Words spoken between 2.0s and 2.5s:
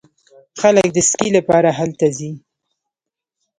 ځي.